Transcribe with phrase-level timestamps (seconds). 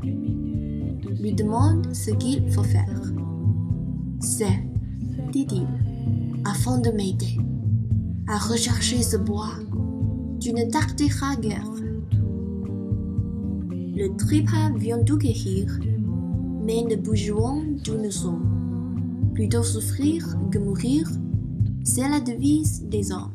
[1.21, 3.01] Lui demande ce qu'il faut faire.
[4.19, 4.63] C'est,
[5.31, 5.67] dit-il,
[6.45, 7.37] afin de m'aider
[8.27, 9.53] à rechercher ce bois,
[10.39, 11.69] tu ne tarderas guère.
[13.95, 15.79] Le trépas vient tout guérir,
[16.63, 19.31] mais ne bougerons d'où nous sommes.
[19.33, 21.09] Plutôt souffrir que mourir,
[21.83, 23.31] c'est la devise des hommes.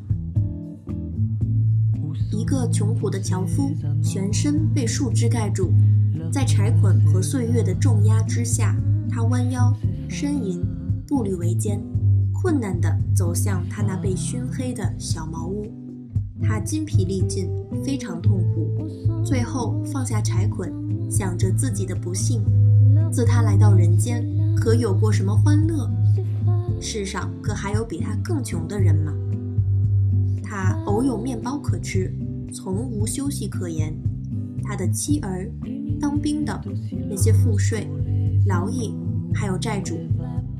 [2.33, 5.71] 一个穷苦的樵夫，全身被树枝盖住，
[6.32, 8.76] 在柴捆和岁月的重压之下，
[9.08, 9.72] 他弯腰
[10.08, 10.62] 呻吟，
[11.06, 11.80] 步履维艰，
[12.32, 15.66] 困难地走向他那被熏黑的小茅屋。
[16.42, 17.48] 他筋疲力尽，
[17.84, 20.70] 非常痛苦，最后放下柴捆，
[21.10, 22.42] 想着自己的不幸。
[23.10, 25.90] 自他来到人间，可有过什么欢乐？
[26.78, 29.14] 世上可还有比他更穷的人吗？
[30.42, 32.12] 他偶有面包可吃，
[32.52, 33.96] 从无休息可言。
[34.62, 35.48] 他的妻儿、
[36.00, 36.60] 当兵的
[37.08, 37.88] 那些赋税、
[38.46, 38.94] 劳役，
[39.34, 39.98] 还有债主，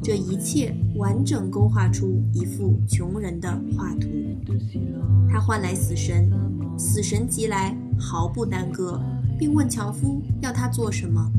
[0.02, 4.08] 这一切完整勾画出一幅穷人的画图。
[5.28, 6.30] 他唤来死神，
[6.78, 9.00] 死神即来，毫不耽搁，
[9.38, 11.30] 并问樵夫要他做什么。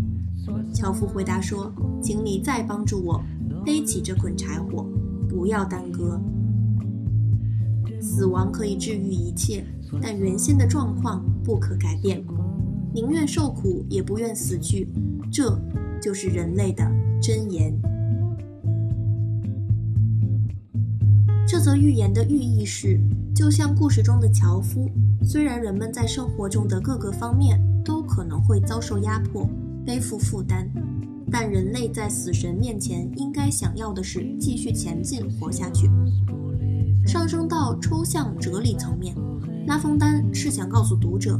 [0.74, 3.22] 樵夫回答说：“请你再帮助我
[3.66, 4.86] 背起这捆柴火，
[5.28, 6.20] 不要耽搁。”
[8.00, 9.66] 死亡可以治愈一切，
[10.02, 12.24] 但原先的状况不可改变。
[12.94, 14.88] 宁愿受苦，也不愿死去，
[15.32, 15.60] 这
[16.02, 16.84] 就是人类的
[17.22, 17.74] 箴言。
[21.48, 23.00] 这则寓言的寓意是，
[23.34, 24.90] 就像故事中的樵夫，
[25.24, 29.48] 虽然人们在生活中的各个方面都可能会遭受压迫、
[29.86, 30.68] 背负负担，
[31.32, 35.90] 但人类在死神面前应该想要的是继续前进、活下去。
[37.06, 39.16] 上升到抽象哲理层面，
[39.68, 41.40] 拉封丹是想告诉读者，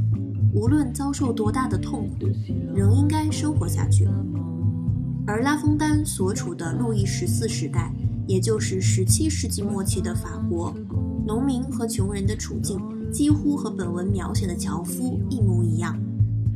[0.54, 2.28] 无论遭受多大的痛苦，
[2.76, 4.08] 仍应该生活下去。
[5.26, 7.92] 而拉封丹所处的路易十四时代。
[8.28, 10.76] 也就是十七世纪末期的法国，
[11.26, 12.78] 农民和穷人的处境
[13.10, 15.98] 几乎和本文描写的樵夫一模一样。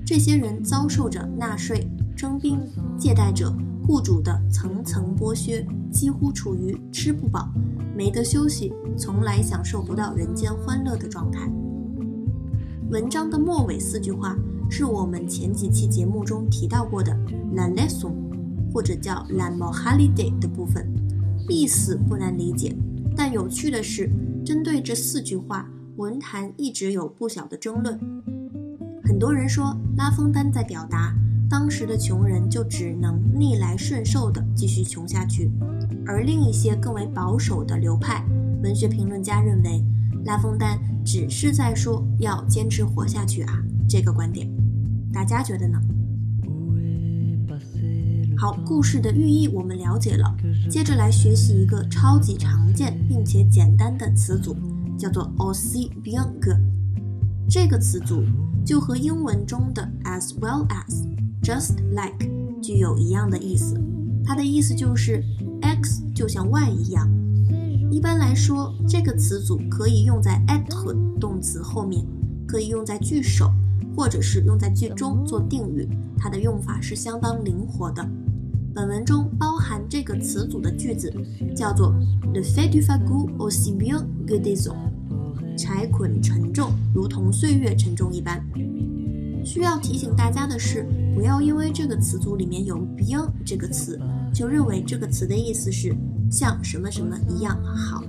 [0.06, 2.59] 这些人遭受着纳税、征兵、
[3.00, 3.56] 借贷者、
[3.88, 7.47] 雇主的层层剥削，几乎处于吃不饱、
[7.96, 11.50] 没得休息、从来享受不到人间欢乐的状态。
[12.91, 14.35] 文章的末尾四句话
[14.69, 17.18] 是我们前几期节目中提到过的
[17.56, 18.12] “la leçon”，
[18.74, 20.85] 或者叫 “la moralité” 的部分。
[21.47, 22.75] 意思不难理解，
[23.16, 24.09] 但有趣的是，
[24.46, 27.97] 针对这四句话，文坛一直有不小的争论。
[29.06, 31.16] 很多人说拉封丹在表达
[31.50, 35.50] 当时的穷人就只能逆来顺受地继续穷下去，
[36.06, 38.25] 而另一些更为保守的流派
[38.62, 39.81] 文学评论家认为
[40.26, 44.48] 拉封丹只是在说要坚持活下去啊这个观点，
[45.12, 45.80] 大家觉得呢？
[48.38, 50.36] 好，故事的寓意我们了解了，
[50.70, 54.56] 接着来学习一个超级常见并且简单的词组，
[54.98, 56.52] 叫做 o s i b i a n g。
[57.48, 58.24] 这个词组
[58.66, 61.06] 就和英文中的 as well as、
[61.44, 62.28] just like
[62.64, 63.79] 具有一样的意思。
[64.23, 65.23] 它的意思就是
[65.62, 67.08] x 就像 y 一样。
[67.91, 70.64] 一般来说，这个词组可以用在 at
[71.20, 72.02] 动词后面，
[72.47, 73.52] 可以用在句首，
[73.97, 75.85] 或者是用在句中做定语。
[76.17, 78.08] 它的用法是相当灵活的。
[78.73, 81.14] 本文中包含这个词组的句子
[81.53, 81.93] 叫做
[82.34, 88.41] "Le fait du fagot aussi bien que des o n 柴捆沉重，如同岁月沉重一般。
[89.44, 93.99] 需要提醒大家的是，不要因为这个词组里面有 bien 这个词，
[94.34, 95.94] 就认为这个词的意思是
[96.32, 98.02] 像什么什么一样好。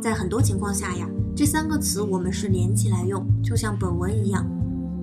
[0.00, 4.44] 在很多情况下呀，这三个词我们是连起来用，就像本文一样；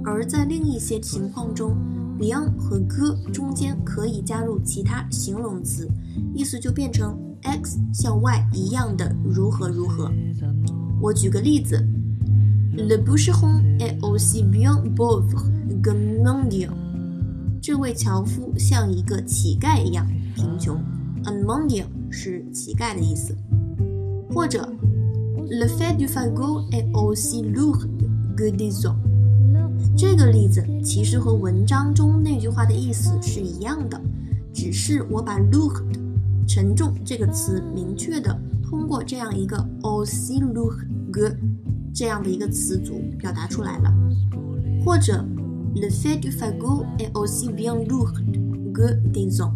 [0.05, 1.75] 而在另一些情况中
[2.17, 5.89] ，，beyond 和 g 中间可以加入其他形容词，
[6.33, 10.09] 意思就变成 x 像 y 一样的如何如何。
[11.01, 11.85] 我举个例子
[12.77, 15.43] ，Le boucheron est aussi bien pauvre
[15.81, 15.91] que
[16.23, 16.71] mendiant。
[17.61, 20.81] 这位樵夫像一个乞丐一样贫穷。
[21.25, 23.35] Un mendiant 是乞丐的意思。
[24.33, 24.67] 或者
[25.49, 27.87] ，Le fait du fagot est aussi lourd
[28.35, 28.95] que des os。
[29.95, 34.01] 这个例子其实和文章中那句话的意思是一样的，
[34.53, 35.83] 只是我把 lourd
[36.47, 40.77] 沉重这个词明确的通过这样一个 aussi lourd
[41.11, 41.35] que
[41.93, 43.93] 这样的一个词组表达出来了。
[44.83, 45.23] 或者
[45.75, 48.13] ，Le fait du fagot est aussi bien lourd
[48.73, 49.51] que des os。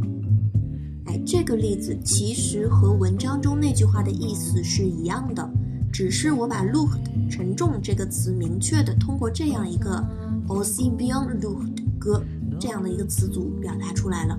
[1.07, 5.50] 哎，这个例子其实和文章中那句话的意思是一样的，
[5.92, 7.00] 只是我把 looked
[7.30, 10.04] 沉重这个词明确的通过这样一个
[10.48, 12.21] aussi bien lourd que
[12.59, 14.38] 这样的一个词组表达出来了。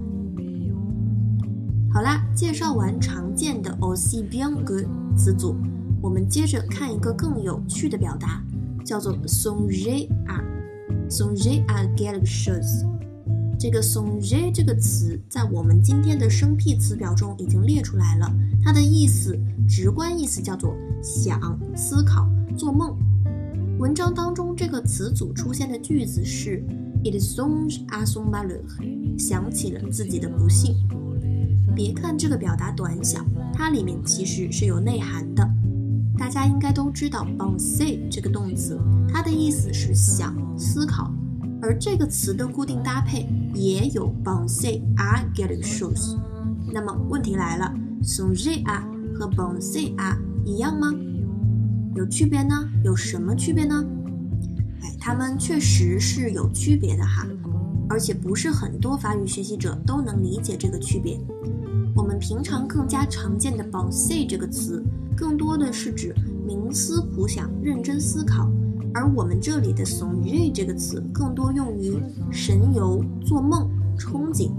[1.91, 4.85] 好啦，介绍完常见的 aussi bien que
[5.17, 5.57] 词组，
[6.03, 8.43] 我们接着看一个更有趣的表达，
[8.85, 10.43] 叫做 songer à
[11.09, 12.85] songer à quelque chose。
[13.59, 18.33] 这个 songer 这个词在我们今天的生僻词表中已经列出来了，
[18.63, 19.37] 它的意思
[19.69, 22.97] 直观意思叫做想、思考、做梦。
[23.81, 26.63] 文章当中这个词组出现的句子是
[27.03, 30.77] It songe a son m a l e 想起了自己的不幸。
[31.75, 35.45] 别看这个表达短小，它里面其实是有内涵的。
[36.17, 38.79] 大家应该都知道 penser 这个动词，
[39.13, 41.13] 它的意思是想、思考。
[41.61, 46.17] 而这个词的固定搭配也有 penser à quelque chose。
[46.73, 47.73] 那么问题来了
[48.03, 48.83] ，songer à
[49.15, 50.93] 和 penser à 一样吗？
[51.95, 52.55] 有区别呢？
[52.85, 53.85] 有什么区别呢？
[54.83, 57.27] 哎，它们确实是有区别的哈，
[57.89, 61.19] 而且不是很多法语学习者都能理解这个区别。
[61.97, 64.85] 我们平常更加常见的 bonzei 这个词，
[65.17, 66.15] 更多的是指
[66.47, 68.49] 冥思苦想、认真思考。
[68.95, 72.01] 而我们这里的 songer 这个词更多用于
[72.31, 73.69] 神游、做梦、
[73.99, 74.51] 憧憬。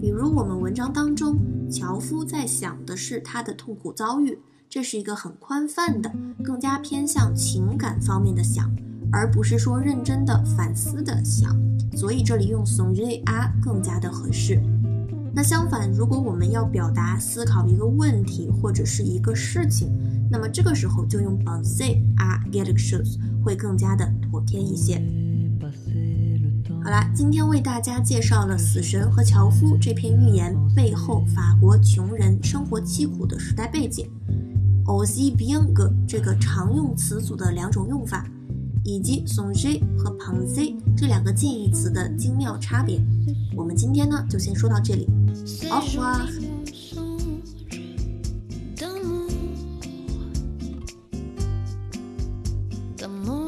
[0.00, 1.38] 比如我们文章当中，
[1.70, 4.38] 樵夫在想的是他的痛苦遭遇，
[4.68, 6.12] 这是一个很宽泛的，
[6.44, 8.70] 更加偏向情感方面的想，
[9.10, 11.56] 而不是说认真的反思的想。
[11.96, 13.22] 所以这里用 songre
[13.62, 14.60] 更加的合适。
[15.34, 19.90] 那相反，如果我们要表达思考一个问题或者是一个事情，
[20.30, 25.02] 那么这个时候就用 penser à quelque chose 会更加的妥帖一些。
[26.82, 34.08] 好啦，今天为大家介绍了《死神和樵夫》这篇寓言背后法国穷人生活凄苦的时代背景
[34.84, 38.24] ，aussi bien que 这个常用词组的两种用法，
[38.84, 43.00] 以及 s o n g e 和 penser 这两个近义词的精妙差别。
[43.56, 45.08] 我们今天呢就先说到这里
[45.70, 46.20] ，au revoir。
[53.06, 53.45] со мной.